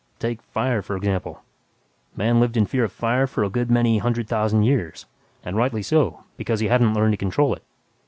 Take 0.17 0.41
'fire' 0.41 0.81
for 0.81 0.95
example: 0.97 1.43
Man 2.15 2.39
lived 2.39 2.57
in 2.57 2.65
fear 2.65 2.83
of 2.83 2.91
fire 2.91 3.27
for 3.27 3.43
a 3.43 3.51
good 3.51 3.69
many 3.69 3.99
hundred 3.99 4.27
thousand 4.27 4.63
years 4.63 5.05
and 5.45 5.55
rightly 5.55 5.83
so, 5.83 6.23
because 6.37 6.59
he 6.59 6.69
hadn't 6.69 6.95
learned 6.95 7.13
to 7.13 7.17
control 7.17 7.53
it. 7.53 7.61